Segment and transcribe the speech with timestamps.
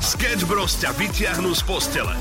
[0.00, 2.16] Sketch Bros ťa vyťahnú z postele.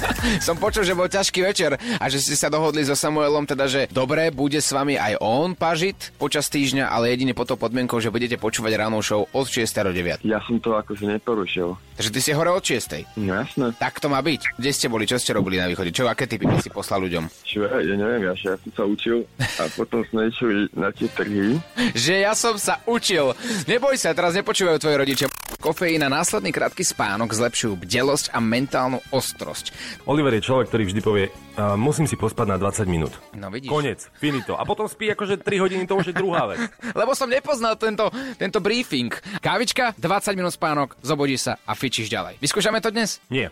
[0.46, 3.90] Som počul, že bol ťažký večer a že ste sa dohodli so Samuelom, teda, že
[3.90, 8.14] dobre, bude s vami aj on pažiť počas týždňa, ale jedine pod tou podmienkou, že
[8.14, 9.66] budete počúvať ráno show od 6.
[9.66, 10.22] do 9.
[10.22, 11.74] Ja som to akože neporušil.
[11.98, 13.18] Takže ty si hore od 6.
[13.20, 13.74] No jasné.
[13.76, 14.56] Tak to má byť.
[14.56, 15.04] Kde ste boli?
[15.10, 15.90] Čo ste robili na východe?
[15.92, 17.26] Čo, aké typy by si poslal ľuďom?
[17.44, 21.58] Čo, ja neviem, ja, ja som sa učil a potom sme išli na tie trhy.
[22.06, 23.34] Že ja som sa učil.
[23.66, 25.26] Neboj sa, teraz nepočúvajú tvoji rodičia.
[25.58, 29.74] Kofeín a následný krátky spánok zlepšujú bdelosť a mentálnu ostrosť.
[30.06, 33.18] Oliver je človek, ktorý vždy povie, uh, musím si pospať na 20 minút.
[33.34, 33.72] No vidíš.
[33.72, 34.54] Konec, finito.
[34.54, 36.62] A potom spí akože 3 hodiny, to už je druhá vec.
[37.00, 38.06] Lebo som nepoznal tento,
[38.38, 39.10] tento briefing.
[39.42, 42.38] Kávička, 20 minút spánok, zobudíš sa a fičíš ďalej.
[42.38, 43.18] Vyskúšame to dnes?
[43.26, 43.50] Nie.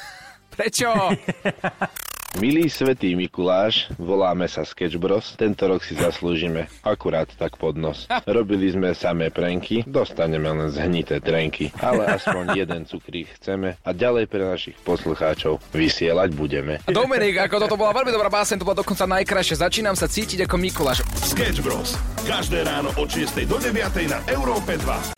[0.54, 0.92] Prečo?
[2.36, 5.32] Milý svetý Mikuláš, voláme sa Sketch Bros.
[5.40, 8.04] Tento rok si zaslúžime akurát tak pod nos.
[8.28, 14.28] Robili sme samé prenky, dostaneme len zhnité trenky, ale aspoň jeden cukrík chceme a ďalej
[14.28, 16.84] pre našich poslucháčov vysielať budeme.
[16.84, 19.64] Dominik, ako toto bola veľmi dobrá básen, to bola dokonca najkrajšia.
[19.64, 21.00] Začínam sa cítiť ako Mikuláš.
[21.32, 21.96] Sketch Bros.
[22.28, 23.72] Každé ráno od 6 do 9
[24.04, 25.16] na Európe 2.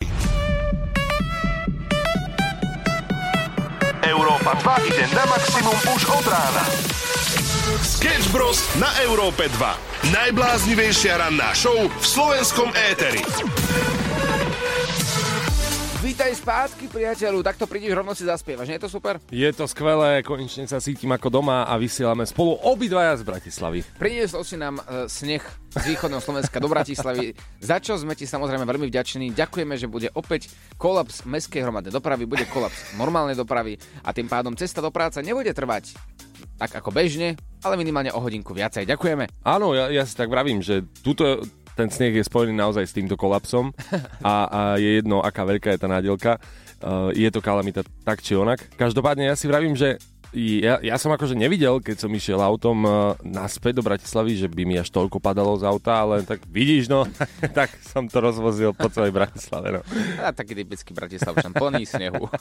[4.07, 7.00] Európa 2 ide na maximum už od rána.
[7.81, 8.61] Sketch Bros.
[8.77, 10.13] na Európe 2.
[10.13, 13.25] Najbláznivejšia ranná show v slovenskom éteri.
[16.05, 17.41] Vítaj spátky, priateľu.
[17.41, 18.69] Takto prídeš, rovno si zaspievaš.
[18.69, 19.17] Nie je to super?
[19.33, 23.81] Je to skvelé, konečne sa cítim ako doma a vysielame spolu obidvaja z Bratislavy.
[23.97, 25.41] Priniesol si nám uh, sneh
[25.73, 27.33] z východného Slovenska do Bratislavy,
[27.65, 29.33] za čo sme ti samozrejme veľmi vďační.
[29.33, 34.53] Ďakujeme, že bude opäť kolaps mestskej hromadnej dopravy, bude kolaps normálnej dopravy a tým pádom
[34.53, 35.97] cesta do práce nebude trvať
[36.61, 37.33] tak ako bežne,
[37.65, 38.85] ale minimálne o hodinku viacej.
[38.85, 39.25] Ďakujeme.
[39.41, 41.41] Áno, ja, ja si tak vravím, že túto,
[41.73, 43.73] ten sneh je spojený naozaj s týmto kolapsom
[44.21, 46.37] a, a je jedno, aká veľká je tá nádielka.
[46.81, 48.61] Uh, je to kalamita tak či onak.
[48.77, 49.97] Každopádne ja si vravím, že
[50.31, 54.63] ja, ja som akože nevidel, keď som išiel autom uh, naspäť do Bratislavy, že by
[54.63, 57.03] mi až toľko padalo z auta, ale tak vidíš, no,
[57.57, 59.81] tak som to rozvozil po celej Bratislave, no.
[60.23, 62.31] A taký typický Bratislavčan, plný snehu.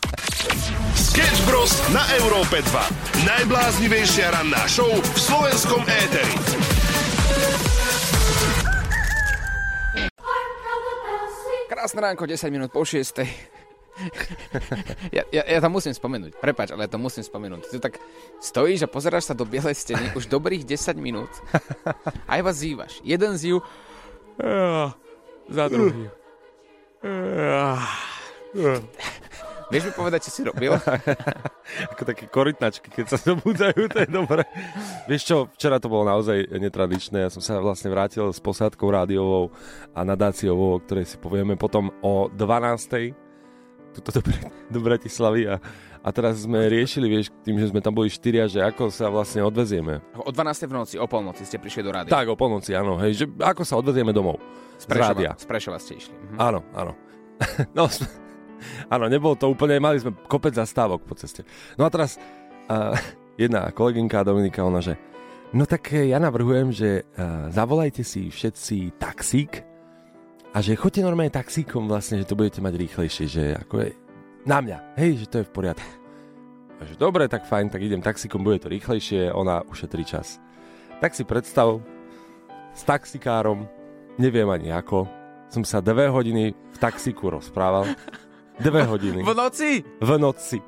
[0.95, 1.75] Sketch Bros.
[1.91, 3.27] na Európe 2.
[3.27, 6.35] Najbláznivejšia ranná show v slovenskom éteri.
[11.67, 13.60] Krásne ránko, 10 minút po 6.
[15.17, 16.39] Ja, ja, ja to musím spomenúť.
[16.39, 17.67] Prepač, ale ja to musím spomenúť.
[17.71, 17.99] Ty tak
[18.39, 21.31] stojíš a pozeráš sa do bielej steny už dobrých 10 minút.
[22.31, 23.03] A iba zývaš.
[23.03, 23.61] Jeden zýv
[25.51, 26.09] za druhý.
[29.71, 30.75] Vieš mi povedať, čo si robil?
[31.95, 34.43] Ako také korytnačky, keď sa zobúdajú, to je dobré.
[35.07, 37.23] Vieš čo, včera to bolo naozaj netradičné.
[37.23, 39.55] Ja som sa vlastne vrátil s posádkou rádiovou
[39.95, 43.30] a nadáciovou, o ktorej si povieme potom o 12
[43.91, 44.21] tuto do,
[44.71, 45.59] do Bratislavy a,
[46.01, 49.43] a teraz sme riešili, vieš, tým, že sme tam boli štyria, že ako sa vlastne
[49.43, 50.01] odvezieme.
[50.17, 50.71] O 12.
[50.71, 52.11] v noci, o polnoci ste prišli do rádia.
[52.11, 54.39] Tak, o polnoci, áno, hej, že ako sa odvezieme domov.
[54.79, 55.31] z Z Prešova, rádia.
[55.37, 56.15] z Prešova ste išli.
[56.15, 56.37] Mhm.
[56.39, 56.93] Áno, áno.
[57.77, 58.09] no, sme-
[58.89, 61.43] áno, nebolo to úplne, mali sme kopec zastávok po ceste.
[61.77, 62.17] No a teraz
[62.71, 62.95] uh,
[63.43, 64.97] jedna kolegynka Dominika, ona, že
[65.51, 69.67] no tak ja navrhujem, že uh, zavolajte si všetci taxík
[70.51, 73.89] a že choďte normálne taxíkom vlastne, že to budete mať rýchlejšie, že ako je
[74.43, 75.91] na mňa, hej, že to je v poriadku.
[76.81, 80.41] A že dobre, tak fajn, tak idem taxíkom, bude to rýchlejšie, ona ušetrí čas.
[80.99, 81.79] Tak si predstav,
[82.73, 83.69] s taxikárom,
[84.17, 85.05] neviem ani ako,
[85.53, 87.85] som sa dve hodiny v taxíku rozprával.
[88.61, 89.21] Dve hodiny.
[89.29, 89.83] V noci?
[89.83, 90.59] V noci.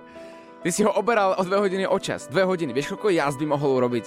[0.63, 2.31] Ty si ho oberal o dve hodiny o čas.
[2.31, 2.71] Dve hodiny.
[2.71, 4.05] Vieš, koľko jazd by mohol urobiť?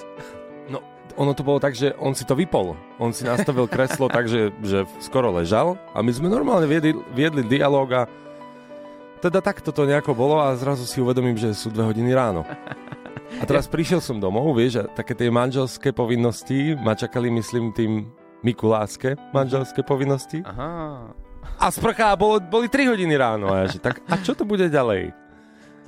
[0.70, 0.82] No,
[1.16, 2.76] ono to bolo tak, že on si to vypol.
[2.98, 7.46] On si nastavil kreslo tak, že, že skoro ležal a my sme normálne viedli, viedli
[7.46, 8.02] dialog a
[9.24, 12.46] teda takto to nejako bolo a zrazu si uvedomím, že sú dve hodiny ráno.
[13.42, 18.06] A teraz prišiel som domov, vieš, a také tie manželské povinnosti ma čakali, myslím, tým
[18.46, 20.46] Mikuláske manželské povinnosti.
[20.46, 21.10] Aha.
[21.58, 23.50] A sprcha bolo, boli 3 hodiny ráno.
[23.50, 25.10] A ja, že tak, a čo to bude ďalej?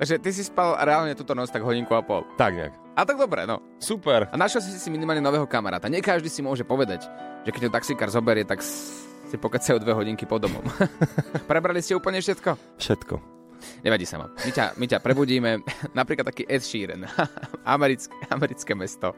[0.02, 2.26] Takže ty si spal reálne túto noc tak hodinku a pol.
[2.34, 2.74] Tak nejak.
[2.98, 3.62] A tak dobre, no.
[3.78, 4.26] Super.
[4.26, 5.86] A našiel si si minimálne nového kamaráta.
[5.86, 7.06] Nie každý si môže povedať,
[7.46, 10.66] že keď ho taxikár zoberie, tak si pokecajú dve hodinky po domom.
[11.50, 12.58] Prebrali ste úplne všetko?
[12.74, 13.14] Všetko.
[13.86, 14.26] Nevadí sa ma.
[14.42, 15.62] My ťa, my ťa prebudíme.
[15.98, 17.06] Napríklad taký Ed Sheeran.
[17.62, 19.14] Americké, americké mesto.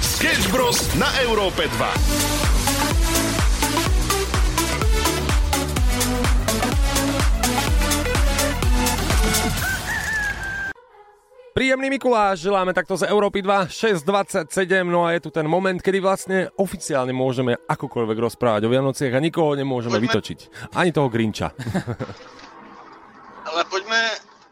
[0.00, 0.80] Sketch Bros.
[0.96, 2.53] na Európe 2.
[11.54, 13.70] Príjemný Mikuláš, želáme takto z Európy 2,
[14.02, 19.14] 6.27, no a je tu ten moment, kedy vlastne oficiálne môžeme akokoľvek rozprávať o Vianociach
[19.14, 20.70] a nikoho nemôžeme vytočiť.
[20.74, 21.54] Ani toho Grinča.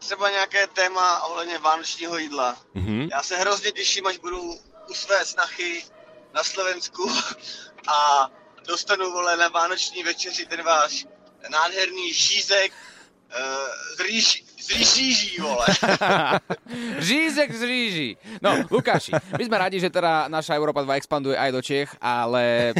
[0.03, 2.57] třeba nějaké téma ohledně vánočního jídla.
[2.73, 3.09] Mhm.
[3.11, 4.53] Já se hrozně těším, až budu
[4.89, 5.85] u své snachy
[6.33, 7.11] na Slovensku
[7.87, 8.29] a
[8.67, 11.05] dostanu, vole, na vánoční večeři ten váš
[11.49, 13.39] nádherný žízek uh,
[13.97, 15.67] z, rýž, z rýží, vole.
[17.07, 18.09] Žízek z ríži.
[18.39, 22.71] No, Lukáši, my sme radi, že teda naša Európa 2 expanduje aj do Čech, ale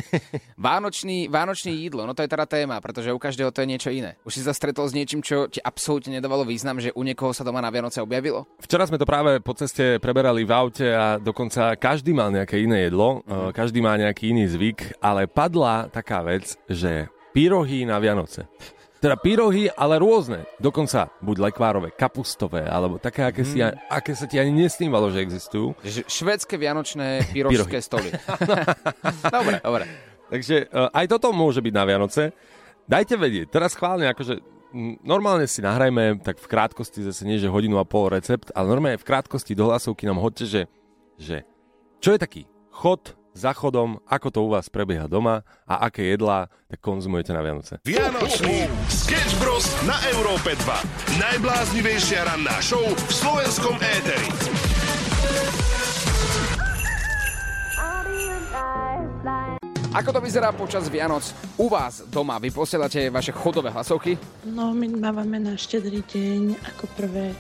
[0.56, 4.16] vánočný, vánočné jídlo, no to je teda téma, pretože u každého to je niečo iné.
[4.24, 7.44] Už si sa stretol s niečím, čo ti absolútne nedávalo význam, že u niekoho sa
[7.44, 8.48] doma na Vianoce objavilo?
[8.64, 12.88] Včera sme to práve po ceste preberali v aute a dokonca každý mal nejaké iné
[12.88, 13.52] jedlo, mm-hmm.
[13.52, 18.48] každý má nejaký iný zvyk, ale padla taká vec, že pyrohy na Vianoce.
[19.04, 20.48] Teda pyrohy, ale rôzne.
[20.64, 23.76] Dokonca buď lekvárové, kapustové, alebo také, aké, si, Mm.
[23.92, 25.76] aké sa ti ani nesnívalo, že existujú.
[25.84, 28.16] Že švedské vianočné pyrožské stoly.
[29.36, 29.84] dobre, dobre.
[30.32, 32.32] Takže uh, aj toto môže byť na Vianoce.
[32.88, 34.40] Dajte vedieť, teraz chválne, akože
[34.72, 38.72] mm, normálne si nahrajme tak v krátkosti, zase nie, že hodinu a pol recept, ale
[38.72, 40.62] normálne v krátkosti do hlasovky nám hoďte, že,
[41.20, 41.36] že
[42.00, 46.48] čo je taký chod za chodom, ako to u vás prebieha doma a aké jedlá
[46.70, 47.82] tak konzumujete na Vianoce.
[47.86, 49.66] Vianočný Sketch Bros.
[49.90, 51.18] na Európe 2.
[51.18, 54.30] Najbláznivejšia ranná show v slovenskom éteri.
[59.94, 61.22] Ako to vyzerá počas Vianoc
[61.54, 62.42] u vás doma?
[62.42, 64.18] Vy posielate vaše chodové hlasovky?
[64.42, 67.38] No, my dávame na štedrý deň ako prvé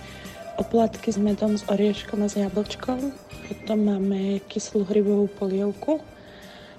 [0.57, 3.13] oplatky s medom, s orieškom a s jablčkom.
[3.49, 5.99] Potom máme kyslú hrybovú polievku.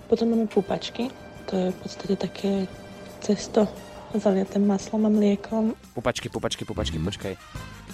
[0.06, 1.10] Potom máme pupačky.
[1.50, 2.52] To je v podstate také
[3.20, 3.68] cesto
[4.14, 5.74] zaliaté maslom a mliekom.
[5.96, 7.34] Pupačky, pupačky, pupačky, počkaj.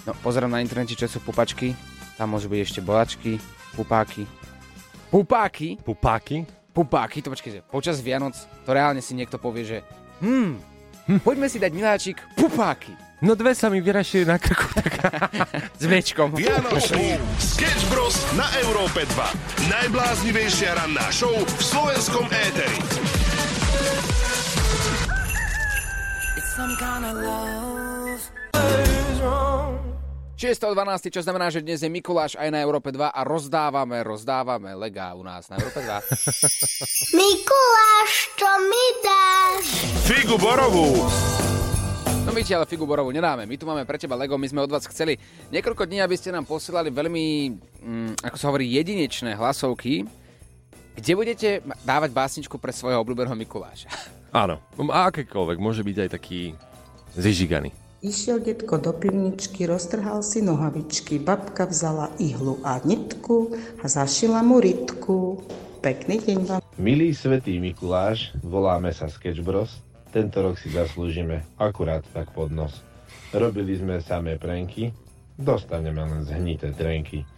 [0.05, 1.73] No, pozerám na internete, čo sú pupačky.
[2.21, 3.41] Tam môžu byť ešte bolačky,
[3.73, 4.29] pupáky.
[5.09, 5.81] Pupáky?
[5.81, 6.45] Pupáky?
[6.71, 7.67] Pupáky, to počkajte.
[7.67, 9.79] Počas Vianoc to reálne si niekto povie, že
[10.23, 10.70] hm,
[11.11, 11.19] hm.
[11.27, 12.95] poďme si dať miláčik pupáky.
[13.21, 14.65] No dve sa mi vyrašili na krku.
[15.81, 16.33] S mečkom.
[16.33, 18.17] Vianočný Sketch Bros.
[18.33, 19.69] na Európe 2.
[19.69, 22.81] Najbláznivejšia ranná show v slovenskom éteri.
[26.57, 27.61] Some kind of love.
[30.41, 35.13] 6.12, čo znamená, že dnes je Mikuláš aj na Európe 2 a rozdávame, rozdávame legá
[35.13, 36.01] u nás na Európe 2.
[37.21, 39.65] Mikuláš, čo mi dáš?
[40.09, 41.05] Figu borovú.
[42.25, 43.45] No my ti ale figu borovú nedáme.
[43.45, 45.21] My tu máme pre teba Lego, my sme od vás chceli
[45.53, 47.25] niekoľko dní, aby ste nám posielali veľmi,
[47.85, 50.09] mm, ako sa hovorí, jedinečné hlasovky,
[50.97, 53.93] kde budete dávať básničku pre svojho obľúbeného Mikuláša.
[54.33, 54.57] Áno,
[54.89, 56.57] a akékoľvek, môže byť aj taký
[57.13, 57.77] zižiganý.
[58.01, 64.57] Išiel detko do pivničky, roztrhal si nohavičky, babka vzala ihlu a nitku a zašila mu
[64.57, 65.37] rytku.
[65.85, 66.61] Pekný deň vám.
[66.81, 69.85] Milý svetý Mikuláš, voláme sa Sketch Bros.
[70.17, 72.81] Tento rok si zaslúžime akurát tak pod nos.
[73.37, 74.97] Robili sme samé prenky,
[75.37, 77.29] dostaneme len zhnité trenky.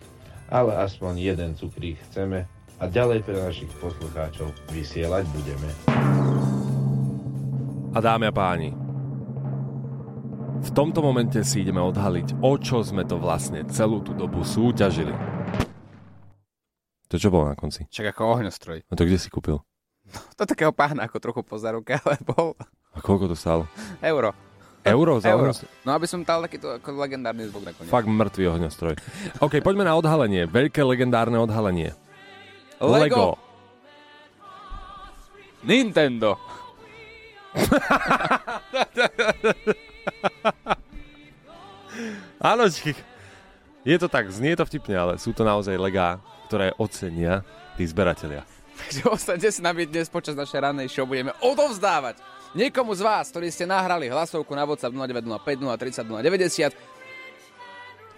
[0.46, 2.46] Ale aspoň jeden cukrík chceme
[2.78, 5.68] a ďalej pre našich poslucháčov vysielať budeme.
[7.92, 8.81] A dámy a páni,
[10.62, 15.10] v tomto momente si ideme odhaliť, o čo sme to vlastne celú tú dobu súťažili.
[17.10, 17.84] To čo bolo na konci?
[17.90, 18.88] Však ako ohňostroj.
[18.88, 19.60] No to kde si kúpil?
[20.36, 22.56] To takého pána ako trochu po zaruke, ale bol
[22.94, 23.68] A koľko to stálo?
[24.00, 24.32] euro.
[24.82, 25.54] Euro za Euro.
[25.54, 25.70] ohňostroj?
[25.86, 27.86] No aby som dal takýto ako legendárny zvuk nakoniec.
[27.86, 28.94] Fakt mŕtvý ohňostroj.
[29.38, 30.50] OK, poďme na odhalenie.
[30.50, 31.94] Veľké legendárne odhalenie.
[32.82, 33.38] Lego.
[35.62, 36.34] Nintendo.
[42.52, 42.64] Áno,
[43.82, 46.18] je to tak, znie to vtipne, ale sú to naozaj legá,
[46.50, 47.42] ktoré ocenia
[47.78, 48.42] tí zberatelia.
[48.72, 52.16] Takže ostaňte s nami dnes počas našej rannej show, budeme odovzdávať
[52.56, 56.74] niekomu z vás, ktorí ste nahrali hlasovku na WhatsApp 0905 030 090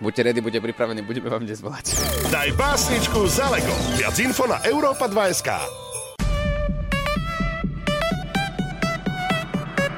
[0.02, 1.94] Buďte ready, buďte pripravení, budeme vám dnes volať.
[2.26, 3.70] Daj básničku za Lego.
[3.94, 5.83] Viac info na europa2.sk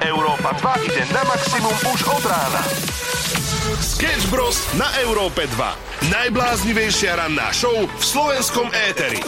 [0.07, 2.63] Európa 2 ide na maximum už od rána.
[3.83, 4.63] Sketch Bros.
[4.79, 6.15] na Európe 2.
[6.15, 9.19] Najbláznivejšia ranná show v slovenskom éteri.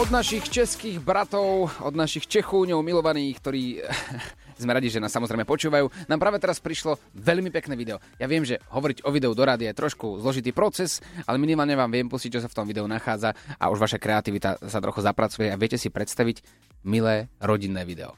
[0.00, 3.64] Od našich českých bratov, od našich Čechúňov milovaných, ktorí
[4.56, 8.00] sme radi, že nás samozrejme počúvajú, nám práve teraz prišlo veľmi pekné video.
[8.16, 11.92] Ja viem, že hovoriť o videu do rádia je trošku zložitý proces, ale minimálne vám
[11.92, 15.52] viem pustiť, čo sa v tom videu nachádza a už vaša kreativita sa trochu zapracuje
[15.52, 16.40] a viete si predstaviť
[16.84, 18.16] milé rodinné video.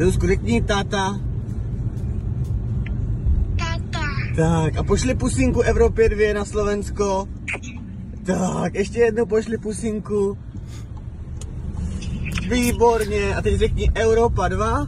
[0.00, 1.12] Řekni táta.
[3.58, 4.04] Tata.
[4.36, 7.28] Tak a pošli pusinku Evropě 2 na Slovensko.
[8.26, 10.38] Tak, ještě jednou pošli pusinku.
[12.48, 13.34] Výborně.
[13.34, 14.86] A teď řekni Europa 2.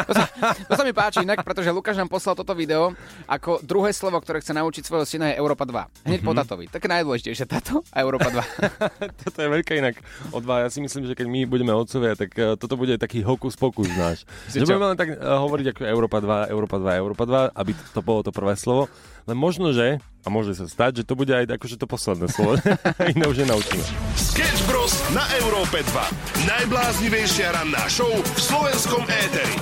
[0.00, 0.24] To sa,
[0.64, 2.94] to sa mi páči inak, pretože Lukáš nám poslal toto video
[3.26, 6.06] ako druhé slovo, ktoré chce naučiť svojho syna je Európa 2.
[6.06, 6.38] Hneď po Mhm.
[6.38, 6.64] tatovi.
[6.66, 8.40] Tak najdôležitejšie táto a Európa 2.
[9.22, 9.98] Toto je veľká inak
[10.30, 10.66] odvaha.
[10.66, 13.90] Ja si myslím, že keď my budeme otcovia, tak uh, toto bude taký hokus pokus
[13.90, 14.22] náš.
[14.48, 17.82] Že budeme len tak uh, hovoriť ako Európa 2, Európa 2, Európa 2, aby to,
[17.92, 18.86] to bolo to prvé slovo.
[19.28, 22.56] Len možno, že, a môže sa stať, že to bude aj akože to posledné slovo.
[23.12, 23.84] Iné už nenaučíme.
[24.16, 24.96] Sketch Bros.
[25.12, 26.48] na Európe 2.
[26.48, 29.52] Najbláznivejšia ranná show v slovenskom éteri.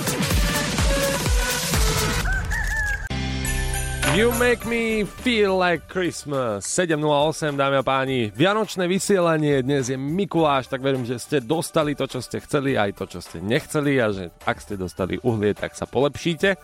[4.15, 6.63] You make me feel like Christmas.
[6.63, 8.31] 7.08, dámy a páni.
[8.31, 13.03] Vianočné vysielanie, dnes je Mikuláš, tak verím, že ste dostali to, čo ste chceli, aj
[13.03, 16.55] to, čo ste nechceli a že ak ste dostali uhlie, tak sa polepšíte.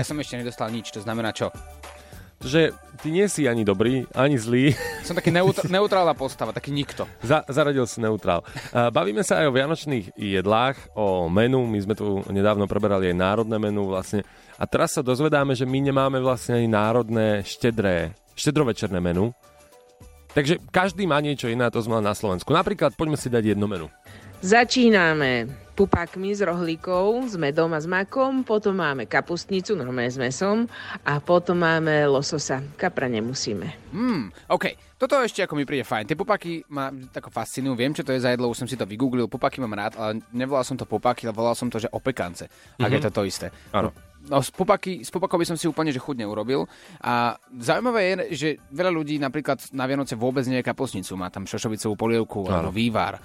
[0.00, 1.52] Ja som ešte nedostal nič, to znamená čo?
[2.38, 2.70] Že
[3.02, 4.70] ty nie si ani dobrý, ani zlý.
[5.06, 7.06] Som taký neutr- neutrálna postava, taký nikto.
[7.22, 8.46] Za, zaradil si neutrál.
[8.70, 11.66] Bavíme sa aj o vianočných jedlách, o menu.
[11.66, 14.22] My sme tu nedávno preberali aj národné menu vlastne.
[14.58, 19.34] A teraz sa dozvedáme, že my nemáme vlastne ani národné štedré, štedrovečerné menu.
[20.28, 22.54] Takže každý má niečo iné, to sme na Slovensku.
[22.54, 23.90] Napríklad, poďme si dať jedno menu.
[24.38, 30.66] Začíname pupákmi s rohlíkou, s medom a s makom, potom máme kapustnicu, normálne s mesom
[31.02, 32.62] a potom máme lososa.
[32.74, 33.90] Kapra nemusíme.
[33.90, 34.94] Hmm, OK.
[34.94, 36.06] Toto ešte ako mi príde fajn.
[36.06, 37.74] Tie pupaky ma tako fascinujú.
[37.74, 39.26] Viem, čo to je za jedlo, už som si to vygooglil.
[39.26, 42.46] Pupaky mám rád, ale nevolal som to pupaky, ale volal som to, že opekance.
[42.74, 42.94] Ak Mhm.
[42.94, 43.46] je to to isté.
[43.70, 43.90] Áno.
[44.20, 46.66] No, z, pupaky, z pupakov by som si úplne že chuť neurobil.
[46.98, 51.14] A zaujímavé je, že veľa ľudí napríklad na Vianoce vôbec nie je kapusnicu.
[51.14, 53.18] Má tam šošovicovú polievku alebo vývar.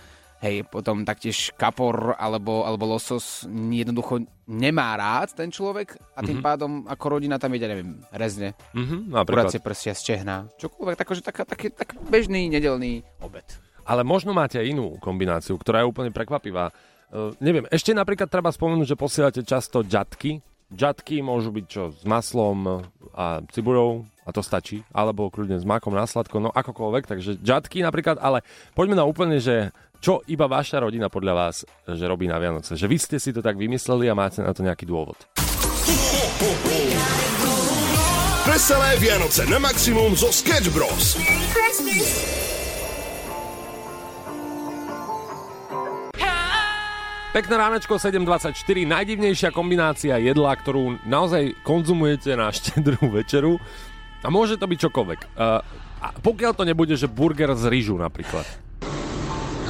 [0.44, 6.44] Hej, potom taktiež kapor alebo, alebo losos jednoducho nemá rád ten človek a tým Mhm.
[6.44, 9.48] pádom ako rodina tam ide, neviem, rezne, Mhm, napríklad.
[9.48, 13.48] kuracie prsia, stehna, čokoľvek, takže taká, taký, tak bežný nedelný obed.
[13.88, 16.76] Ale možno máte aj inú kombináciu, ktorá je úplne prekvapivá.
[17.08, 20.44] Uh, neviem, ešte napríklad treba spomenúť, že posielate často ďatky.
[20.74, 22.84] Ďatky môžu byť čo, s maslom
[23.14, 27.80] a cibuľou, a to stačí, alebo kľudne s mákom na sladko, no akokoľvek, takže ďatky
[27.80, 28.42] napríklad, ale
[28.74, 29.70] poďme na úplne, že
[30.04, 32.76] čo iba vaša rodina podľa vás, že robí na Vianoce.
[32.76, 35.16] Že vy ste si to tak vymysleli a máte na to nejaký dôvod.
[38.44, 41.16] Veselé Vianoce na maximum zo Sketch Bros.
[47.34, 48.54] Pekné ránečko 7.24,
[48.86, 53.58] najdivnejšia kombinácia jedla, ktorú naozaj konzumujete na štedrú večeru
[54.22, 55.20] a môže to byť čokoľvek.
[55.34, 55.64] Uh,
[56.04, 58.63] a pokiaľ to nebude, že burger z rýžu napríklad.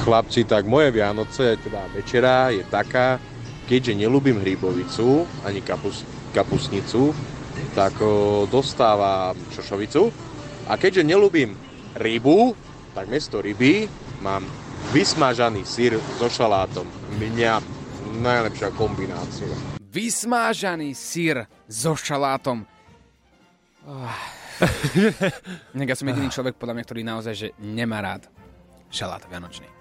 [0.04, 3.16] Chlapci, tak moje Vianoce, teda večera je taká,
[3.64, 6.04] keďže nelúbim hríbovicu ani kapus,
[6.36, 7.16] kapusnicu,
[7.72, 10.12] tak o, dostávam šošovicu.
[10.68, 11.56] A keďže nelúbim
[11.96, 12.52] rybu,
[12.92, 13.88] tak miesto ryby
[14.20, 14.44] mám
[14.92, 16.84] vysmažaný sír so šalátom.
[17.16, 17.64] Mňa
[18.20, 19.56] najlepšia kombinácia.
[19.88, 22.68] Vysmážaný sír so šalátom.
[23.84, 24.08] Oh.
[25.76, 28.32] Ja som jediný človek, podľa mňa, ktorý naozaj že nemá rád
[28.88, 29.73] šalát vianočný.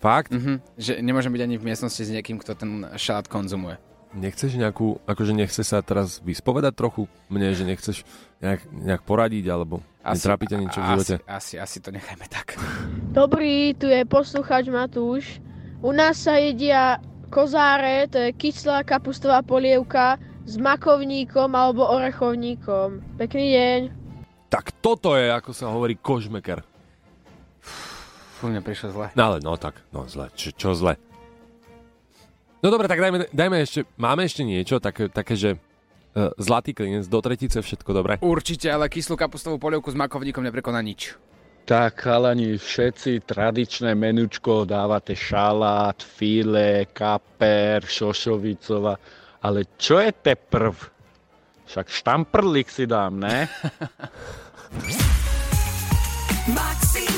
[0.00, 0.32] Fakt?
[0.32, 3.76] Mhm, že nemôžem byť ani v miestnosti s niekým, kto ten šalát konzumuje.
[4.10, 8.02] Nechceš nejakú, akože nechce sa teraz vyspovedať trochu mne, že nechceš
[8.42, 11.14] nejak, nejak poradiť, alebo netrápi ťa niečo v živote?
[11.30, 12.58] Asi, asi, asi to nechajme tak.
[13.14, 15.38] Dobrý, tu je poslucháč Matúš.
[15.78, 16.98] U nás sa jedia
[17.30, 23.14] kozáre, to je kyslá kapustová polievka s makovníkom alebo orechovníkom.
[23.14, 23.80] Pekný deň.
[24.50, 26.66] Tak toto je, ako sa hovorí, kožmeker.
[28.40, 29.06] Fú, mne prišlo zle.
[29.12, 30.96] No ale no tak, no zle, čo, čo zle?
[32.64, 37.04] No dobre, tak dajme, dajme ešte, máme ešte niečo, také, také že uh, zlatý klinec,
[37.04, 38.16] do tretice všetko dobre?
[38.24, 41.20] Určite, ale kyslú kapustovú polievku s makovníkom neprekoná nič.
[41.68, 48.96] Tak, chalani, všetci tradičné menučko dávate šalát, file, kaper, šošovicova.
[49.44, 50.72] Ale čo je teprv?
[51.68, 53.44] Však štamprlik si dám, ne?
[56.56, 57.09] Maximum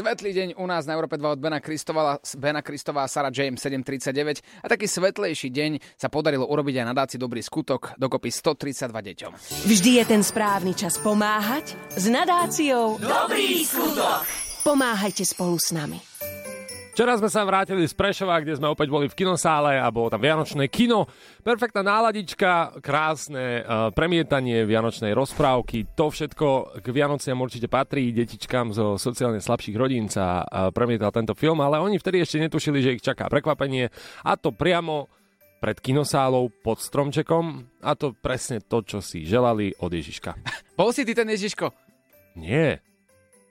[0.00, 3.60] Svetlý deň u nás na Európe 2 od Bena Kristová, Bena Kristová a Sarah James
[3.60, 9.32] 739 a taký svetlejší deň sa podarilo urobiť aj nadácii Dobrý skutok dokopy 132 deťom.
[9.68, 14.24] Vždy je ten správny čas pomáhať s nadáciou Dobrý skutok.
[14.64, 16.09] Pomáhajte spolu s nami.
[17.00, 20.20] Včera sme sa vrátili z Prešova, kde sme opäť boli v kinosále a bolo tam
[20.20, 21.08] Vianočné kino.
[21.40, 25.96] Perfektná náladička, krásne uh, premietanie Vianočnej rozprávky.
[25.96, 28.12] To všetko k Vianociam určite patrí.
[28.12, 32.84] Detičkám zo sociálne slabších rodín sa uh, premietal tento film, ale oni vtedy ešte netušili,
[32.84, 33.88] že ich čaká prekvapenie
[34.20, 35.08] a to priamo
[35.56, 40.36] pred kinosálou pod stromčekom a to presne to, čo si želali od Ježiška.
[40.76, 41.72] Bol si ty ten Ježiško?
[42.36, 42.84] Nie.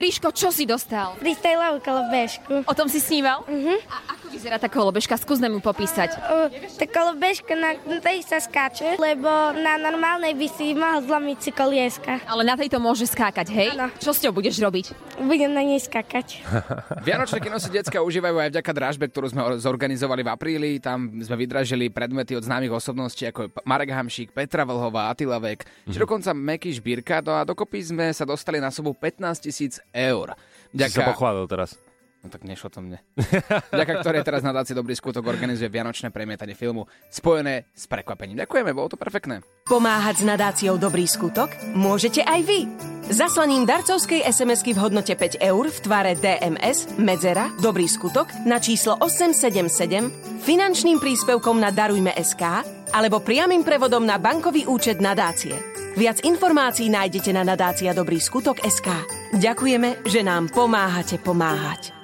[0.00, 1.12] Ríško, čo si dostal?
[1.20, 2.64] Freestyleovú kolobežku.
[2.64, 3.44] O tom si sníval?
[3.44, 3.84] Mhm.
[3.84, 5.12] A ako vyzerá tá kolobežka?
[5.20, 6.16] Skús nám ju popísať.
[6.16, 6.48] Uh,
[6.80, 9.28] tá kolobežka, na tej sa skáče, lebo
[9.60, 12.16] na normálnej by si mohol zlomiť si kolieska.
[12.24, 13.76] Ale na tejto môže skákať, hej?
[13.76, 13.92] Áno.
[14.00, 14.96] Čo s ňou budeš robiť?
[15.20, 16.48] Budem na nej skákať.
[17.04, 20.70] Vianočné kino si decka užívajú aj vďaka dražbe, ktorú sme zorganizovali v apríli.
[20.80, 26.00] Tam sme vydražili predmety od známych osobností ako Marek Hamšík, Petra Vlhová, Attila Vek, či
[26.00, 27.20] dokonca Meky Šbírka.
[27.20, 30.34] No a dokopy sme sa dostali na sobu 15 tisíc eur.
[30.70, 31.78] Si sa pochválil teraz.
[32.20, 33.00] No tak nešlo to mne.
[33.72, 38.44] Vďaka ktorej teraz nadácie Dobrý skutok organizuje Vianočné premietanie filmu spojené s prekvapením.
[38.44, 39.40] Ďakujeme, bolo to perfektné.
[39.64, 42.68] Pomáhať s nadáciou Dobrý skutok môžete aj vy.
[43.08, 49.00] Zaslaním darcovskej SMS-ky v hodnote 5 eur v tvare DMS, Medzera, Dobrý skutok na číslo
[49.00, 52.44] 877, finančným príspevkom na Darujme SK
[52.92, 55.56] alebo priamým prevodom na bankový účet nadácie.
[55.96, 59.19] Viac informácií nájdete na nadácia Dobrý skutok SK.
[59.30, 61.94] Ďakujeme, že nám pomáhate pomáhať.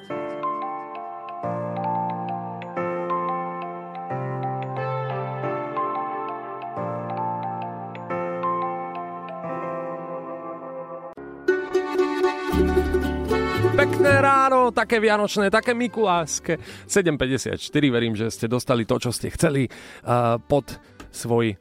[13.75, 16.63] Pekné ráno, také vianočné, také mikuláske.
[16.87, 17.59] 7.54,
[17.91, 20.79] verím, že ste dostali to, čo ste chceli uh, pod
[21.11, 21.59] svoj...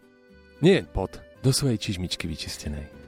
[0.61, 3.04] Nie pod, do svojej čižmičky vyčistenej.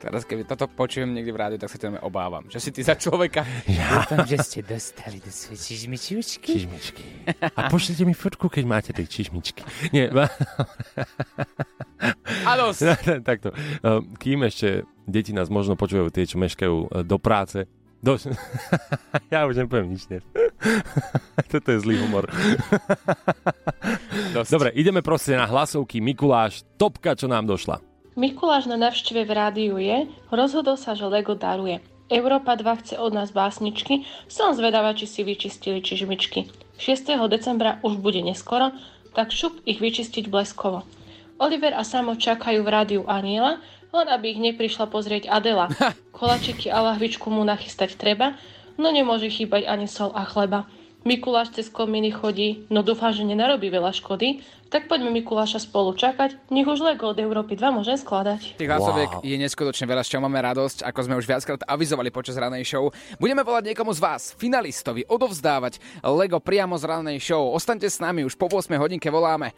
[0.00, 2.44] Teraz keby toto počujem niekde v rádiu, tak sa ťa obávam.
[2.48, 3.44] Že si ty za človeka.
[3.68, 4.04] Ja.
[4.04, 6.14] Dúfam, že ste dostali do svojej čižmičky.
[6.44, 7.04] Čižmičky.
[7.56, 9.62] A pošlite mi fotku, keď máte tej čižmičky.
[9.92, 10.08] Nie,
[12.50, 12.72] Áno.
[13.28, 13.52] Takto.
[13.80, 17.64] Uh, Kým ešte deti nás možno počúvajú tie, čo meškajú uh, do práce,
[18.04, 18.20] do...
[19.32, 20.20] ja už nepoviem nič dnes.
[21.48, 22.28] Toto je zlý humor.
[24.52, 26.04] Dobre, ideme proste na hlasovky.
[26.04, 27.93] Mikuláš, topka, čo nám došla.
[28.14, 31.82] Mikuláš na návšteve v rádiu je, rozhodol sa, že Lego daruje.
[32.06, 36.46] Európa 2 chce od nás básničky, som zvedavá, či si vyčistili čižmičky.
[36.78, 37.10] 6.
[37.26, 38.70] decembra už bude neskoro,
[39.18, 40.86] tak šup ich vyčistiť bleskovo.
[41.42, 43.58] Oliver a Samo čakajú v rádiu Aniela,
[43.90, 45.66] len aby ich neprišla pozrieť Adela.
[46.14, 48.38] Kolačiky a lahvičku mu nachystať treba,
[48.78, 50.70] no nemôže chýbať ani sol a chleba.
[51.04, 54.40] Mikuláš cez kominy chodí, no dúfam, že nenarobí veľa škody,
[54.72, 58.56] tak poďme Mikuláša spolu čakať, nech už Lego od Európy 2 môžem skladať.
[58.56, 62.40] Tých hlasoviek je neskutočne veľa, z čoho máme radosť, ako sme už viackrát avizovali počas
[62.40, 62.88] ranej show.
[63.20, 65.76] Budeme volať niekomu z vás, finalistovi, odovzdávať
[66.08, 67.52] Lego priamo z ranej show.
[67.52, 69.52] Ostaňte s nami, už po 8 hodinke voláme.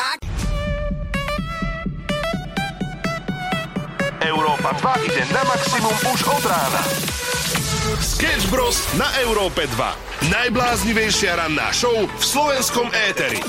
[4.19, 6.83] Európa 2 ide na maximum už od rána.
[8.07, 8.87] Sketch Bros.
[8.95, 10.31] na Európe 2.
[10.31, 13.43] Najbláznivejšia ranná show v slovenskom éteri.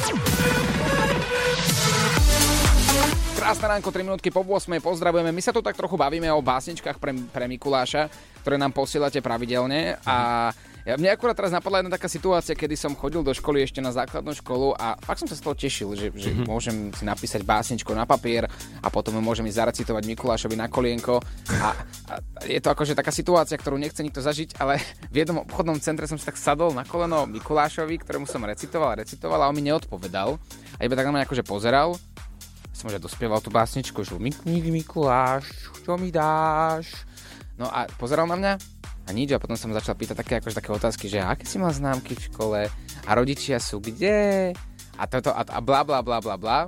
[3.38, 4.82] Krásne ránko, 3 minútky po 8.
[4.82, 5.30] Pozdravujeme.
[5.30, 8.10] My sa tu tak trochu bavíme o básničkách pre, pre Mikuláša,
[8.41, 10.50] ktoré nám posielate pravidelne a
[10.88, 13.91] ja, mne akurát teraz napadla jedna taká situácia, kedy som chodil do školy ešte na
[13.91, 16.47] základnú školu a fakt som sa z toho tešil, že, že Mhm.
[16.47, 18.47] môžem si napísať básničku na papier
[18.80, 21.19] a potom môžem ísť zarecitovať Mikulášovi na kolienko.
[21.60, 21.76] A,
[22.08, 22.13] a
[22.47, 24.80] je to akože taká situácia, ktorú nechce nikto zažiť, ale
[25.12, 29.43] v jednom obchodnom centre som si tak sadol na koleno Mikulášovi, ktorému som recitoval recitoval
[29.43, 30.39] a on mi neodpovedal.
[30.80, 32.00] A iba tak na mňa akože pozeral
[32.71, 35.50] som že dospieval tú básničku, že Mik, Mik, Mikuláš,
[35.82, 36.93] čo mi dáš?
[37.58, 38.77] No a pozeral na mňa
[39.08, 41.72] a nič a potom som začal pýtať také, akože, také otázky, že aké si mal
[41.72, 42.60] známky v škole
[43.08, 44.52] a rodičia sú kde
[45.00, 46.60] a toto a, a bla bla bla bla bla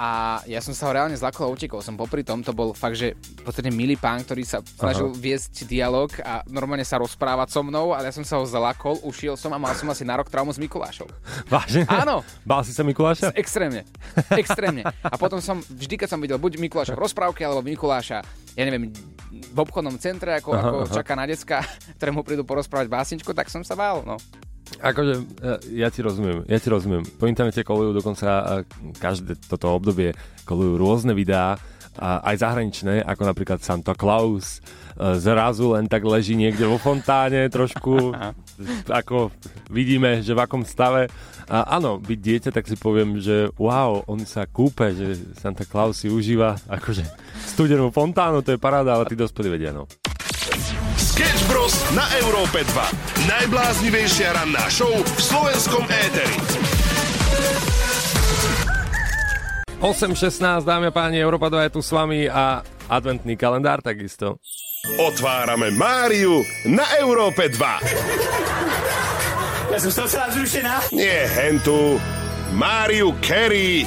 [0.00, 2.96] a ja som sa ho reálne zlakol a utekol som popri tom, to bol fakt,
[2.96, 3.12] že
[3.44, 5.18] podstate milý pán, ktorý sa snažil Aha.
[5.20, 9.36] viesť dialog a normálne sa rozprávať so mnou, ale ja som sa ho zlakol, ušiel
[9.36, 11.04] som a mal som asi na rok traumu s Mikulášom.
[11.52, 11.84] Vážne?
[11.84, 12.24] Áno.
[12.48, 13.36] Bál si sa Mikuláša?
[13.36, 13.84] Extrémne.
[14.40, 14.88] Extrémne.
[15.04, 18.24] A potom som, vždy keď som videl buď Mikuláša v rozprávke, alebo Mikuláša,
[18.60, 18.92] ja neviem,
[19.30, 20.94] v obchodnom centre, ako, Aha, ako aha.
[21.00, 21.64] čaká na decka,
[21.96, 24.20] ktoré mu prídu porozprávať básničku, tak som sa bál, no.
[24.78, 25.26] Akože,
[25.74, 27.02] ja ti rozumiem, ja ti rozumiem.
[27.18, 28.62] Po internete kolujú dokonca
[29.02, 30.14] každé toto obdobie
[30.46, 31.58] kolujú rôzne videá,
[31.98, 34.62] a aj zahraničné, ako napríklad Santa Claus,
[34.96, 38.14] zrazu len tak leží niekde vo fontáne trošku,
[39.00, 39.30] ako
[39.70, 41.10] vidíme, že v akom stave.
[41.50, 45.98] A áno, byť dieťa, tak si poviem, že wow, on sa kúpe, že Santa Claus
[45.98, 47.02] si užíva akože
[47.42, 49.90] studenú fontánu, to je paráda, ale tí dospelí vedia, no.
[50.94, 51.74] Sketch Bros.
[51.90, 53.26] na Európe 2.
[53.26, 56.38] Najbláznivejšia ranná show v slovenskom éteri.
[59.80, 64.36] 8.16, dámy a páni, Európa 2 je tu s vami a adventný kalendár takisto.
[64.80, 67.60] Otvárame Máriu na Európe 2.
[69.68, 69.92] Ja som
[70.32, 70.88] zrušená.
[70.96, 72.00] Nie hentu.
[72.56, 73.84] Máriu Carey.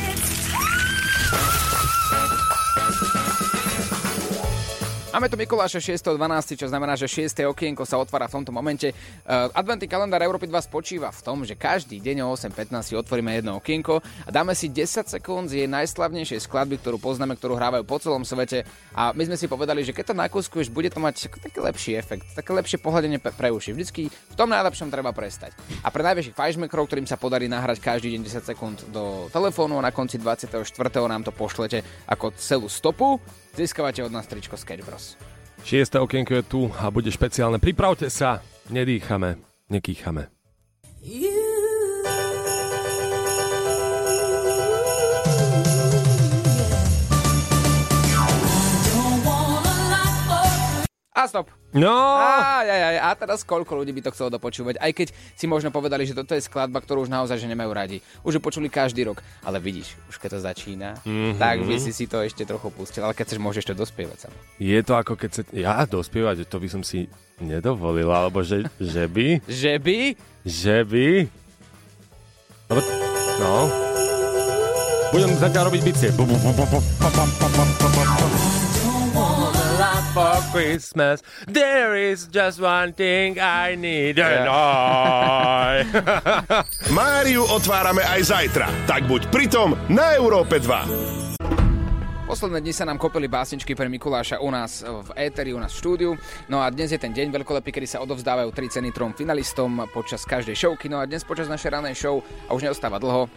[5.14, 7.46] Máme tu Mikuláša 6.12, čo znamená, že 6.
[7.46, 8.90] okienko sa otvára v tomto momente.
[9.22, 13.30] Uh, adventný kalendár Európy 2 spočíva v tom, že každý deň o 8.15 si otvoríme
[13.38, 17.86] jedno okienko a dáme si 10 sekúnd z jej najslavnejšej skladby, ktorú poznáme, ktorú hrávajú
[17.86, 18.66] po celom svete.
[18.98, 22.34] A my sme si povedali, že keď to nakúskuješ, bude to mať taký lepší efekt,
[22.34, 23.78] také lepšie pohľadenie pre uši.
[23.78, 25.54] Vždycky v tom najlepšom treba prestať.
[25.86, 29.86] A pre najväčších fajšmekrov, ktorým sa podarí nahrať každý deň 10 sekúnd do telefónu a
[29.86, 30.66] na konci 24.
[31.06, 33.22] nám to pošlete ako celú stopu,
[33.56, 35.18] získavate od nás tričko Sketch Bros.
[35.64, 37.56] Šiesté okienko je tu a bude špeciálne.
[37.56, 39.40] Pripravte sa, nedýchame,
[39.72, 40.28] nekýchame.
[51.24, 51.48] A stop.
[51.72, 52.20] No!
[52.20, 52.98] Aj, aj, aj.
[53.00, 54.76] A teraz koľko ľudí by to chcelo dopočúvať?
[54.76, 57.98] Aj keď si možno povedali, že toto je skladba, ktorú už naozaj že nemajú radi.
[58.22, 59.24] Už ju počuli každý rok.
[59.40, 61.40] Ale vidíš, už keď to začína, Mhm.
[61.40, 63.02] tak by si si to ešte trochu pustil.
[63.02, 64.34] Ale keď chceš, môžeš to dospievať sam.
[64.60, 65.42] Je to ako keď sa...
[65.50, 67.08] Ja dospievať, to by som si
[67.40, 69.48] nedovolil, alebo že, že by...
[69.48, 69.98] Že by?
[70.44, 71.08] Že by...
[72.68, 72.82] Lebo,
[73.40, 73.54] no...
[75.10, 76.10] Budem zatiaľ robiť bicie.
[80.14, 85.82] For Christmas, there is just one thing I need and I...
[86.94, 91.34] Máriu otvárame aj zajtra, tak buď pritom na Európe 2.
[92.30, 95.82] Posledné dni sa nám kopili básničky pre Mikuláša u nás v éteri, u nás v
[95.82, 96.12] štúdiu.
[96.46, 100.30] No a dnes je ten deň veľkolepý, kedy sa odovzdávajú tri ceny trom finalistom počas
[100.30, 100.94] každej showky.
[100.94, 103.30] No a dnes počas našej ranej show, a už neostáva dlho,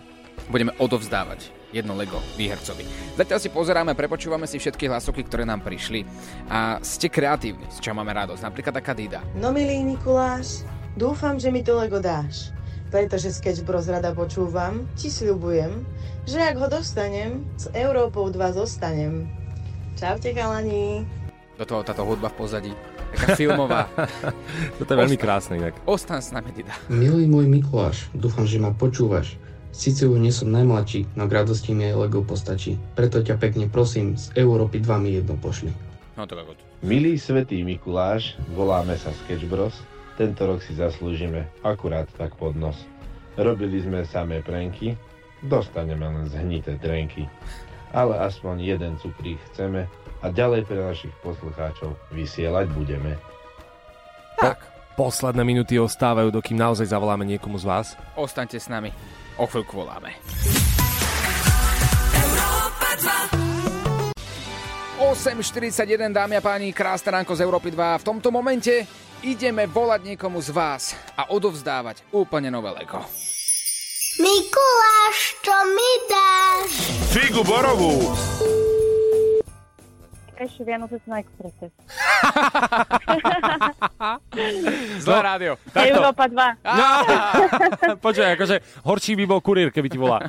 [0.48, 2.86] budeme odovzdávať jedno Lego výhercovi.
[3.18, 6.06] Zatiaľ si pozeráme, prepočúvame si všetky hlasovky, ktoré nám prišli.
[6.48, 8.42] A ste kreatívni, z čoho máme radosť.
[8.42, 9.20] Napríklad taká Dida.
[9.36, 10.64] No milý Mikuláš,
[10.96, 12.54] dúfam, že mi to Lego dáš.
[12.86, 15.82] Pretože Sketch Bros rada počúvam, ti sľubujem,
[16.22, 19.26] že ak ho dostanem, s Európou 2 zostanem.
[19.98, 21.02] Čaute chalani.
[21.58, 22.72] Do toho táto hudba v pozadí.
[23.16, 23.90] Taká filmová.
[24.78, 25.74] Toto je veľmi krásne inak.
[25.82, 26.74] Ostan s nami, Dida.
[26.86, 29.34] Milý môj Mikuláš, dúfam, že ma počúvaš.
[29.76, 32.80] Sice už nie som najmladší, no k radosti mi aj Lego postačí.
[32.96, 35.68] Preto ťa pekne prosím, z Európy 2 mi jedno pošli.
[36.16, 36.48] No to je
[36.80, 39.76] Milý svetý Mikuláš, voláme sa Sketch Bros.
[40.16, 42.88] Tento rok si zaslúžime akurát tak pod nos.
[43.36, 44.96] Robili sme samé prenky,
[45.44, 47.28] dostaneme len zhnité trenky.
[47.92, 49.84] Ale aspoň jeden cukrík chceme
[50.24, 53.20] a ďalej pre našich poslucháčov vysielať budeme.
[54.40, 54.72] Tak.
[54.96, 57.86] Posledné minúty ostávajú, dokým naozaj zavoláme niekomu z vás.
[58.16, 58.88] Ostaňte s nami.
[59.36, 60.16] O chvíľku voláme.
[64.96, 68.00] 8.41, dámy a páni, krásne ránko z Európy 2.
[68.00, 68.88] V tomto momente
[69.20, 73.04] ideme volať niekomu z vás a odovzdávať úplne nové Lego.
[74.16, 76.70] Mikuláš, čo mi dáš?
[77.12, 78.16] Figu borovú.
[80.36, 81.72] Ešte Vianoce na Expresse.
[85.04, 85.56] Zlé rádio.
[85.72, 86.60] Európa 2.
[86.60, 86.88] No,
[88.04, 90.28] počkaj, akože horší by bol kuriér, keby ti volá.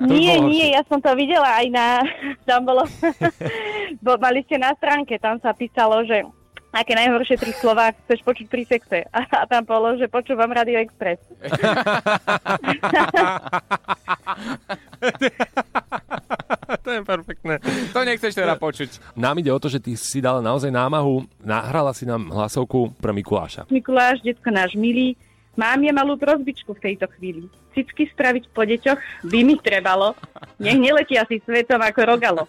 [0.00, 2.00] To Nie, nie, ja som to videla aj na...
[2.48, 2.88] Tam bolo...
[4.04, 6.24] Bo, mali ste na stránke, tam sa písalo, že
[6.74, 9.04] aké najhoršie tri slova chceš počuť pri sexe.
[9.12, 11.20] A, a tam bolo, že počúvam Radio Express.
[16.84, 17.54] to je perfektné.
[17.92, 19.16] To nechceš teda počuť.
[19.18, 23.12] Nám ide o to, že ty si dala naozaj námahu, nahrala si nám hlasovku pre
[23.12, 23.68] Mikuláša.
[23.68, 25.18] Mikuláš, detko náš milý,
[25.54, 27.46] mám je malú prozbičku v tejto chvíli.
[27.74, 30.14] Cicky spraviť po deťoch by mi trebalo,
[30.62, 32.44] nech neletia si svetom ako rogalo.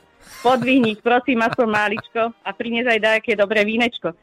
[0.46, 4.14] Podvihni ich, prosím, a som máličko a prinies aj dajaké dobré vínečko.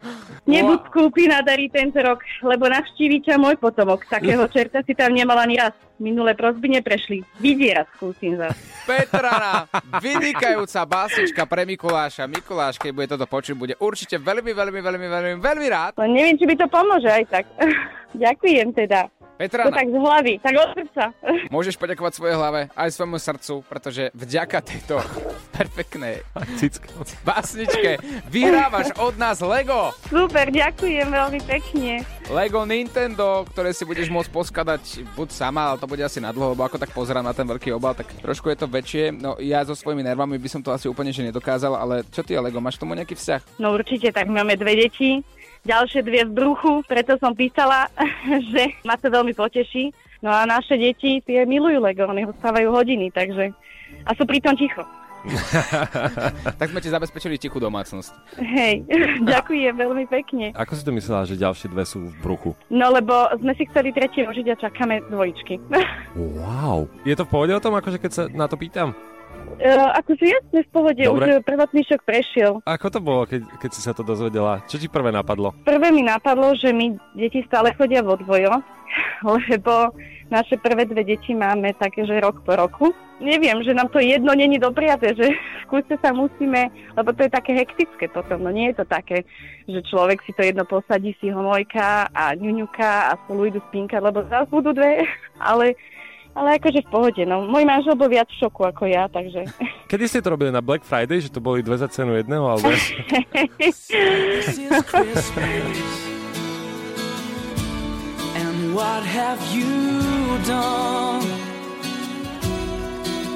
[0.47, 4.07] Nebud skúpi na dary tento rok, lebo navštíví ťa môj potomok.
[4.07, 5.75] Takého čerta si tam nemal ani raz.
[6.03, 7.23] Minulé prosby neprešli.
[7.39, 8.55] Vydierať skúsim zas.
[8.83, 9.71] Petrana,
[10.03, 12.27] vynikajúca básnička pre Mikuláša.
[12.27, 15.93] Mikuláš, keď bude toto počuť, bude určite veľmi, veľmi, veľmi, veľmi, veľmi rád.
[15.99, 17.45] No neviem, či by to pomôže aj tak.
[18.19, 19.22] Ďakujem teda.
[19.43, 19.75] Petrana.
[19.75, 21.05] To tak z hlavy, tak od srdca.
[21.55, 25.03] Môžeš poďakovať svojej hlave aj svojmu srdcu, pretože vďaka tejto
[25.57, 26.23] perfektnej
[27.27, 27.99] básničke
[28.31, 29.91] vyhrávaš od nás Lego.
[30.07, 32.07] Super, ďakujem veľmi pekne.
[32.31, 36.55] Lego Nintendo, ktoré si budeš môcť poskladať buď sama, ale to bude asi na dlho,
[36.55, 39.11] lebo ako tak pozerám na ten veľký obal, tak trošku je to väčšie.
[39.11, 42.39] No ja so svojimi nervami by som to asi úplne že nedokázal, ale čo ty
[42.39, 43.59] Lego, máš tomu nejaký vzťah?
[43.59, 45.27] No určite, tak máme dve deti,
[45.63, 47.89] ďalšie dve v bruchu, preto som písala,
[48.53, 49.95] že ma to veľmi poteší.
[50.23, 53.51] No a naše deti, tie milujú Lego, oni ho stávajú hodiny, takže...
[54.07, 54.83] A sú pritom ticho.
[56.59, 58.39] tak sme ti zabezpečili tichú domácnosť.
[58.43, 58.83] Hej,
[59.33, 60.51] ďakujem veľmi pekne.
[60.59, 62.51] Ako si to myslela, že ďalšie dve sú v bruchu?
[62.71, 65.63] No lebo sme si chceli tretie užiť a čakáme dvojičky.
[66.19, 66.91] Wow.
[67.07, 68.95] Je to v pohode o tom, akože keď sa na to pýtam?
[69.63, 71.39] Uh, akože jasne, v pohode, Dobre.
[71.39, 72.53] už prvotný šok prešiel.
[72.67, 74.59] Ako to bolo, keď, keď si sa to dozvedela?
[74.67, 75.55] Čo ti prvé napadlo?
[75.63, 78.59] Prvé mi napadlo, že my deti stále chodia vo dvojo,
[79.39, 79.95] lebo
[80.33, 82.97] naše prvé dve deti máme také, že rok po roku.
[83.21, 85.31] Neviem, že nám to jedno není dopriate, že
[85.63, 89.23] v kuse sa musíme, lebo to je také hektické potom, no nie je to také,
[89.69, 94.01] že človek si to jedno posadí, si ho mojka a ňuňuka a spolu idú spinkať,
[94.01, 95.05] lebo zase budú dve,
[95.39, 95.77] ale,
[96.33, 97.45] ale akože v pohode, no.
[97.45, 99.45] Môj manžel bol viac v šoku ako ja, takže...
[99.91, 102.45] Kedy ste to robili na Black Friday, že to boli dve za cenu jedného?
[102.49, 102.73] Alebo...
[108.33, 111.21] And what have you done?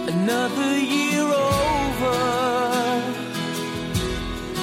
[0.08, 2.18] Another year over,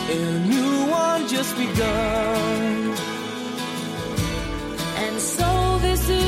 [0.10, 2.98] and a new one just begun.
[4.98, 6.23] And so this is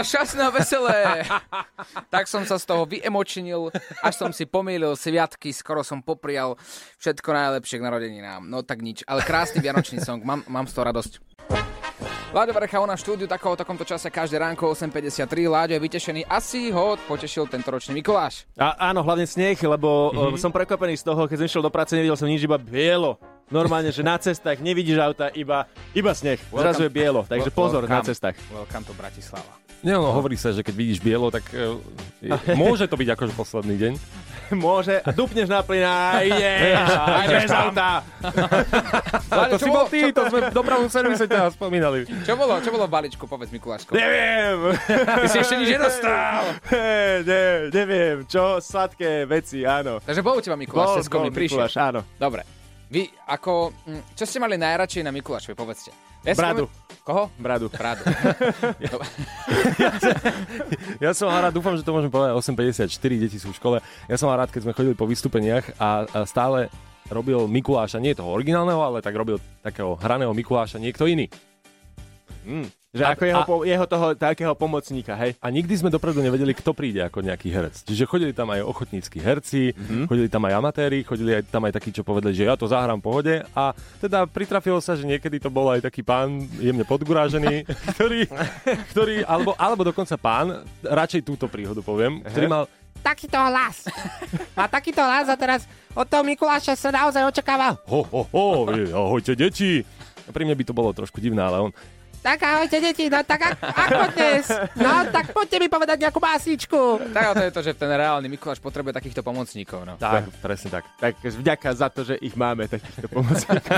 [0.00, 0.98] Teda šťastné a veselé.
[2.14, 3.68] tak som sa z toho vyemočnil,
[4.00, 6.56] až som si pomýlil sviatky, skoro som poprial
[7.04, 8.40] všetko najlepšie k narodeninám.
[8.48, 11.12] No tak nič, ale krásny vianočný song, mám, mám z toho radosť.
[12.32, 15.28] Láďo Varecha u nás v štúdiu tako, o takomto čase každé ránko 8.53.
[15.52, 16.20] Láďo je vytešený.
[16.32, 18.48] Asi ho potešil tento ročný Mikuláš.
[18.56, 20.40] A, áno, hlavne sneh, lebo mm-hmm.
[20.40, 23.20] som prekvapený z toho, keď som išiel do práce, nevidel som nič, iba bielo.
[23.50, 26.38] Normálne, že na cestách nevidíš auta, iba, iba sneh.
[26.54, 28.38] Zrazu je bielo, takže pozor na cestách.
[28.54, 29.58] Welcome to Bratislava.
[29.82, 31.80] Nie, no, hovorí sa, že keď vidíš bielo, tak uh,
[32.22, 33.92] je, môže to byť akože posledný deň.
[34.50, 36.90] Môže, a dupneš na plyn a ideš,
[37.22, 38.02] aj bez auta.
[39.30, 42.02] Ale to si bol ty, to sme v dopravnom servise ťa spomínali.
[42.26, 43.94] Čo bolo, čo bolo v balíčku, povedz Mikuláško.
[43.94, 44.74] Neviem.
[44.90, 46.50] Ty si ešte nič nedostal.
[47.22, 50.02] ne, neviem, čo, sladké veci, áno.
[50.02, 51.62] Takže bol u teba Mikuláš, Bol, bol prišiel.
[51.62, 52.02] Mikuláš, áno.
[52.18, 52.59] Dobre.
[52.90, 55.94] Vy, ako, hm, čo ste mali najradšej na Mikulášovi, povedzte.
[56.20, 56.66] Ja Bradu.
[56.66, 57.24] spomínam- Koho?
[57.38, 57.66] Bradu.
[57.70, 58.02] Bradu.
[61.00, 63.76] Ja som mal rád, dúfam, že to môžem povedať, 8.54, deti sú v škole.
[64.04, 66.68] Ja som rád, keď sme chodili po vystúpeniach a, a stále
[67.08, 71.26] robil Mikuláša, nie toho originálneho, ale tak robil takého hraného Mikuláša niekto iný.
[72.44, 72.68] Mm.
[72.90, 75.38] Že ako jeho, po, jeho toho takého pomocníka, hej?
[75.38, 77.86] A nikdy sme dopredu nevedeli, kto príde ako nejaký herec.
[77.86, 80.10] Čiže chodili tam aj ochotníckí herci, mm-hmm.
[80.10, 82.98] chodili tam aj amatéri, chodili aj, tam aj takí, čo povedali, že ja to zahrám
[82.98, 83.34] v pohode.
[83.54, 87.62] A teda pritrafilo sa, že niekedy to bol aj taký pán jemne podgurážený,
[87.94, 88.26] ktorý,
[88.90, 92.66] ktorý alebo, alebo dokonca pán, radšej túto príhodu poviem, ktorý mal
[93.06, 93.86] takýto hlas.
[94.58, 95.62] Má takýto hlas a teraz
[95.94, 97.78] od toho Mikuláša sa naozaj očakáva.
[97.86, 98.44] ho, ho, ho,
[98.98, 99.86] ahojte deti.
[100.30, 101.72] Pri mne by to bolo trošku divné, ale on
[102.20, 104.44] Tak ahojte deti, no tak ako, dnes?
[104.76, 107.00] No tak poďte mi povedať nejakú básničku.
[107.16, 109.88] Tak ale to je to, že ten reálny Mikuláš potrebuje takýchto pomocníkov.
[109.88, 109.96] No.
[109.96, 110.84] Tak, presne tak.
[111.00, 113.72] Tak vďaka za to, že ich máme takýchto pomocníkov.